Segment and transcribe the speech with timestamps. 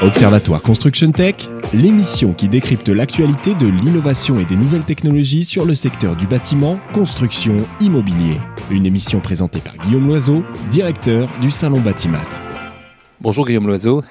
[0.00, 1.34] Observatoire Construction Tech,
[1.74, 6.78] l'émission qui décrypte l'actualité de l'innovation et des nouvelles technologies sur le secteur du bâtiment,
[6.94, 8.36] construction, immobilier.
[8.70, 12.30] Une émission présentée par Guillaume Loiseau, directeur du Salon Batimat.
[13.20, 14.04] Bonjour Guillaume Loiseau.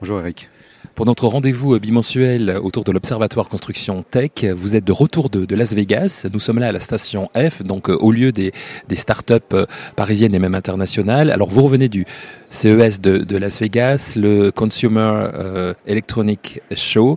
[0.00, 0.48] Bonjour Eric.
[0.94, 5.72] Pour notre rendez-vous bimensuel autour de l'Observatoire Construction Tech, vous êtes de retour de, Las
[5.72, 6.26] Vegas.
[6.30, 8.52] Nous sommes là à la station F, donc euh, au lieu des,
[8.94, 9.64] startups euh,
[9.96, 11.30] parisiennes et même internationales.
[11.30, 12.04] Alors vous revenez du
[12.50, 17.16] CES de, Las Vegas, le Consumer euh, Electronic Show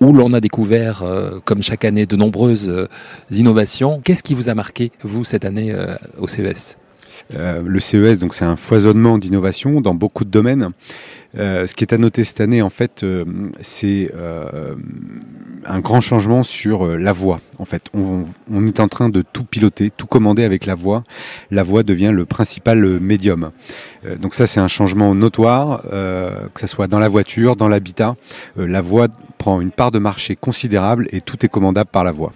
[0.00, 1.04] où l'on a découvert,
[1.44, 2.88] comme chaque année, de nombreuses
[3.30, 4.00] innovations.
[4.02, 5.72] Qu'est-ce qui vous a marqué, vous, cette année
[6.18, 6.76] au CES
[7.34, 10.72] Le CES, donc, c'est un foisonnement d'innovation dans beaucoup de domaines.
[11.38, 13.24] Euh, ce qui est à noter cette année, en fait, euh,
[13.60, 14.74] c'est euh,
[15.64, 17.40] un grand changement sur la voix.
[17.58, 21.04] En fait, on, on, est en train de tout piloter, tout commander avec la voix.
[21.50, 23.50] La voix devient le principal médium.
[24.20, 28.16] donc ça, c'est un changement notoire, que ce soit dans la voiture, dans l'habitat.
[28.56, 32.32] la voix prend une part de marché considérable et tout est commandable par la voix.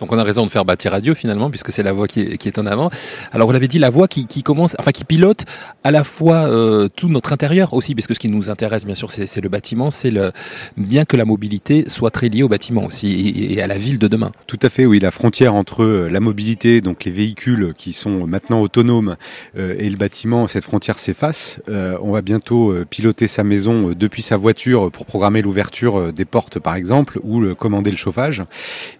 [0.00, 2.58] Donc on a raison de faire bâtir radio finalement, puisque c'est la voix qui est,
[2.58, 2.90] en avant.
[3.32, 5.44] Alors vous l'avez dit, la voix qui, commence, enfin qui pilote
[5.84, 9.10] à la fois euh, tout notre intérieur aussi, puisque ce qui nous intéresse bien sûr
[9.10, 10.32] c'est le bâtiment, c'est le
[10.76, 14.08] bien que la mobilité soit très liée au bâtiment aussi et, à la ville de
[14.08, 14.32] demain.
[14.46, 18.26] Tout à fait, oui, la frontière entre euh, la mobilité, donc les véhicules qui sont
[18.26, 19.16] maintenant autonomes
[19.56, 21.60] euh, et le bâtiment, cette frontière s'efface.
[21.68, 26.74] on va bientôt piloter sa maison depuis sa voiture pour programmer l'ouverture des portes par
[26.74, 28.42] exemple ou commander le chauffage.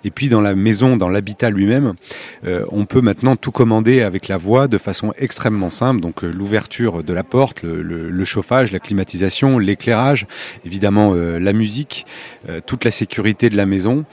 [0.05, 1.95] Et puis dans la maison dans l'habitat lui-même,
[2.45, 6.01] euh, on peut maintenant tout commander avec la voix de façon extrêmement simple.
[6.01, 10.27] Donc euh, l'ouverture de la porte, le, chauffage, la climatisation, l'éclairage,
[10.65, 12.07] évidemment euh, la musique,
[12.67, 14.05] toute la sécurité de la maison,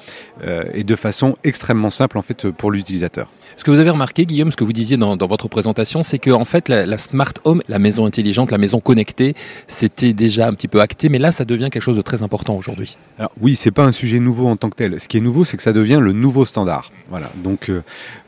[0.73, 3.29] et de façon extrêmement simple en fait pour l'utilisateur.
[3.57, 6.31] Ce que vous avez remarqué, Guillaume, ce que vous disiez dans, votre présentation, c'est que
[6.31, 9.35] en fait, la, smart home, la maison intelligente, la maison connectée,
[9.67, 12.55] c'était déjà un petit peu acté, mais là, ça devient quelque chose de très important
[12.55, 12.97] aujourd'hui.
[13.19, 14.99] Alors oui, c'est pas un sujet nouveau en tant que tel.
[14.99, 16.91] Ce qui est nouveau, c'est que ça devient le nouveau standard.
[17.09, 17.29] Voilà.
[17.43, 17.83] Donc euh,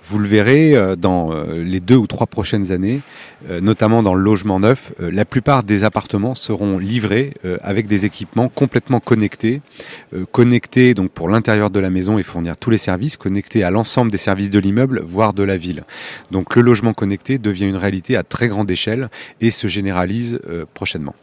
[0.07, 3.01] vous le verrez euh, dans euh, les deux ou trois prochaines années,
[3.61, 8.99] notamment dans le logement neuf, la plupart des appartements seront livrés avec des équipements complètement
[8.99, 9.61] connectés,
[10.31, 14.09] connectés donc pour l'intérieur de la maison et fournir tous les services, connectés à l'ensemble
[14.09, 15.83] des services de l'immeuble, voire de la ville.
[16.31, 19.09] Donc le logement connecté devient une réalité à très grande échelle
[19.41, 20.39] et se généralise
[20.73, 21.13] prochainement.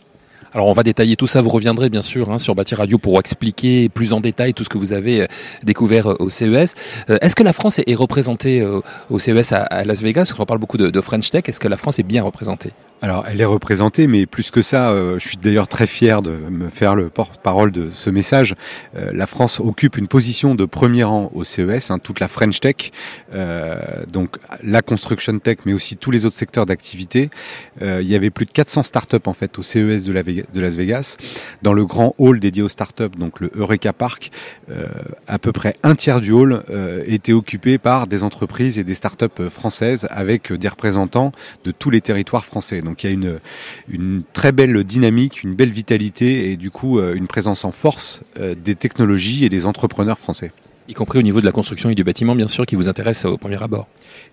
[0.55, 3.19] Alors on va détailler tout ça, vous reviendrez bien sûr hein, sur Bâti Radio pour
[3.19, 5.27] expliquer plus en détail tout ce que vous avez euh,
[5.63, 6.75] découvert euh, au CES.
[7.09, 8.63] Euh, est-ce que la France est représentée
[9.09, 10.25] au CES à Las Vegas?
[10.25, 12.73] Parce qu'on parle beaucoup de French Tech, est-ce que la France est bien représentée?
[13.01, 16.69] Alors, elle est représentée, mais plus que ça, je suis d'ailleurs très fier de me
[16.69, 18.55] faire le porte-parole de ce message.
[18.95, 22.93] La France occupe une position de premier rang au CES, hein, toute la French Tech,
[24.07, 27.31] donc la construction tech, mais aussi tous les autres secteurs d'activité.
[27.81, 30.23] il y avait plus de 400 startups en fait au CES de, la
[30.53, 31.17] de Las Vegas.
[31.63, 34.31] Dans le grand hall dédié aux startups, donc le Eureka Park,
[35.27, 36.63] à peu près un tiers du hall
[37.07, 41.33] était occupé par des entreprises et des startups françaises avec des représentants
[41.65, 42.81] de tous les territoires français.
[42.81, 43.39] Donc il y a
[43.89, 48.23] une, très belle dynamique, une belle vitalité et du coup euh, une présence en force
[48.39, 50.53] euh, des technologies et des entrepreneurs français
[50.89, 53.25] y compris au niveau de la construction et du bâtiment, bien sûr, qui vous intéresse
[53.25, 53.89] au premier abord.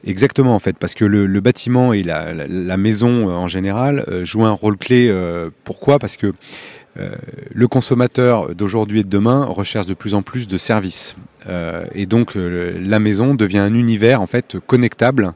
[0.05, 4.51] Exactement, en fait, parce que le, bâtiment et la, maison euh, en général jouent un
[4.51, 5.13] rôle clé.
[5.63, 5.99] pourquoi?
[5.99, 6.33] Parce que
[6.97, 7.11] euh,
[7.53, 11.15] le consommateur d'aujourd'hui et de demain recherche de plus en plus de services.
[11.47, 15.33] Euh, et donc euh, la maison devient un univers en fait connectable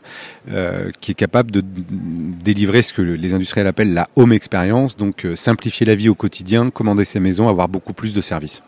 [1.00, 5.86] qui est capable de délivrer ce que les industriels appellent la home experience, donc simplifier
[5.86, 8.62] la vie au quotidien, commander ses maisons, avoir beaucoup plus de services.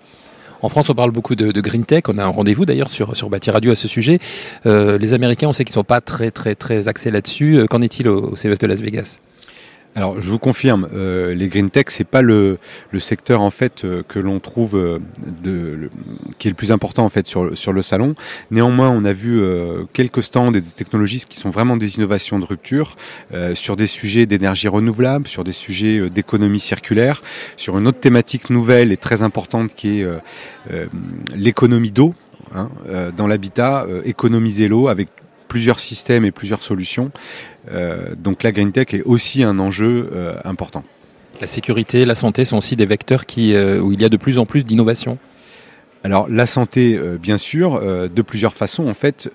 [0.61, 2.03] En France, on parle beaucoup de, green tech.
[2.07, 4.19] On a un rendez-vous d'ailleurs sur sur Bâti Radio à ce sujet.
[4.65, 7.65] les Américains, on sait qu'ils sont pas très très très axés là-dessus.
[7.69, 9.19] Qu'en est-il au, au CES de Las Vegas?
[9.97, 12.57] Alors, je vous confirme, euh, les green tech, c'est pas le,
[12.91, 14.99] le, secteur en fait euh, que l'on trouve euh,
[16.37, 18.13] qui est le plus important en fait sur, sur le salon.
[18.51, 19.41] Néanmoins, on a vu
[19.93, 22.95] quelques stands et des technologies qui sont vraiment des innovations de rupture
[23.53, 27.21] sur des sujets d'énergie renouvelable, sur des sujets d'économie circulaire,
[27.55, 30.07] sur une autre thématique nouvelle et très importante qui est
[31.35, 32.13] l'économie d'eau.
[32.53, 32.69] Hein,
[33.17, 35.09] dans l'habitat, économiser l'eau avec
[35.55, 37.11] plusieurs systèmes et plusieurs solutions.
[37.71, 40.83] Euh, donc la green tech est aussi un enjeu euh, important.
[41.39, 44.17] La sécurité, la santé sont aussi des vecteurs qui, euh, où il y a de
[44.17, 45.17] plus en plus d'innovation.
[46.03, 48.87] Alors la santé, bien sûr, de plusieurs façons.
[48.87, 49.27] En fait,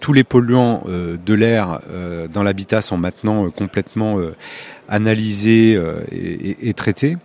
[0.00, 1.78] tous les polluants de l'air
[2.34, 4.18] dans l'habitat sont maintenant complètement
[4.88, 5.80] analysés
[6.10, 7.16] et, et, traités.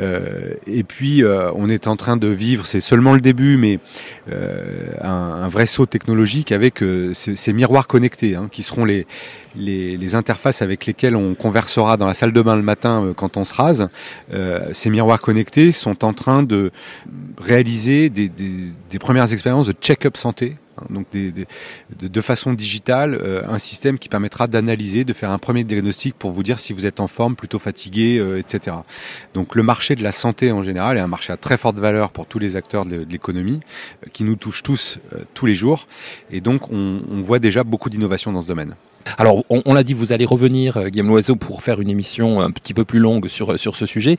[0.00, 3.78] Euh, et puis, euh, on est en train de vivre, c'est seulement le début, mais
[4.32, 9.06] euh, un, vrai saut technologique avec ces, miroirs connectés, hein, qui seront les,
[9.54, 13.44] les, interfaces avec lesquelles on conversera dans la salle de bain le matin quand on
[13.44, 13.88] se rase,
[14.72, 16.70] ces miroirs connectés sont en train de
[17.40, 23.58] réaliser des, des premières expériences de check-up santé Hein, donc de, façon digitale, euh, un
[23.58, 27.00] système qui permettra d'analyser, de faire un premier diagnostic pour vous dire si vous êtes
[27.00, 28.76] en forme, plutôt fatigué, euh, etc.
[29.34, 32.10] Donc le marché de la santé en général est un marché à très forte valeur
[32.10, 33.60] pour tous les acteurs de, l'économie,
[34.04, 34.98] euh, qui nous touche tous
[35.34, 35.86] tous les jours.
[36.30, 38.76] Et donc on, on voit déjà beaucoup d'innovation dans ce domaine.
[39.18, 42.50] Alors, on, l'a dit, vous allez revenir, euh, Guillaume Loiseau, pour faire une émission un
[42.50, 44.16] petit peu plus longue sur, euh, ce sujet.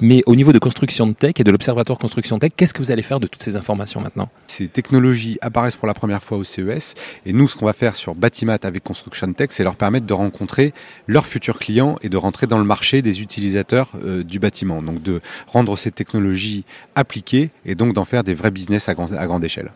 [0.00, 3.02] Mais au niveau de construction tech et de l'Observatoire construction tech, qu'est-ce que vous allez
[3.02, 4.28] faire de toutes ces informations maintenant?
[4.46, 6.94] Ces technologies apparaissent pour la première fois au CES.
[7.26, 10.14] Et nous, ce qu'on va faire sur Batimat avec Construction Tech, c'est leur permettre de
[10.14, 10.72] rencontrer
[11.06, 14.82] leurs futurs clients et de rentrer dans le marché des utilisateurs euh, du bâtiment.
[14.82, 16.64] Donc, de rendre ces technologies
[16.94, 19.70] appliquées et donc d'en faire des vrais business à grande échelle.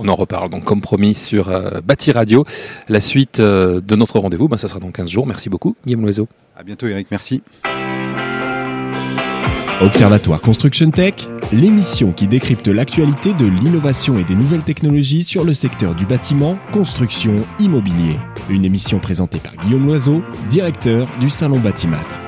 [0.00, 2.46] On en reparle donc comme promis sur euh, Bâti Radio.
[2.88, 5.26] La suite euh, de notre rendez-vous, ben, ça sera dans 15 jours.
[5.26, 6.28] Merci beaucoup Guillaume Loiseau.
[6.56, 7.42] À bientôt Eric, merci.
[9.80, 11.14] Observatoire Construction Tech,
[11.52, 16.58] l'émission qui décrypte l'actualité de l'innovation et des nouvelles technologies sur le secteur du bâtiment,
[16.72, 18.16] construction, immobilier.
[18.50, 22.27] Une émission présentée par Guillaume Loiseau, directeur du Salon Batimat.